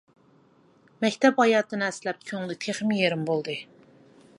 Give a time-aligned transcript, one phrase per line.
[1.05, 3.61] مەكتەپ ھاياتىنى ئەسلەپ، كۆڭلى تېخىمۇ يېرىم بولدى.